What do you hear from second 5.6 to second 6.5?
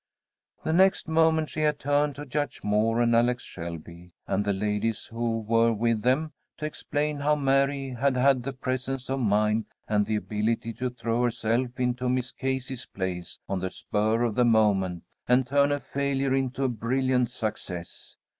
with them,